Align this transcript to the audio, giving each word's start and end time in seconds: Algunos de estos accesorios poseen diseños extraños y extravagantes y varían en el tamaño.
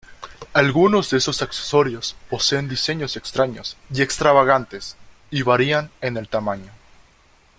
Algunos 0.53 1.11
de 1.11 1.19
estos 1.19 1.43
accesorios 1.43 2.15
poseen 2.27 2.67
diseños 2.67 3.15
extraños 3.17 3.77
y 3.93 4.01
extravagantes 4.01 4.97
y 5.29 5.43
varían 5.43 5.91
en 6.01 6.17
el 6.17 6.27
tamaño. 6.27 6.71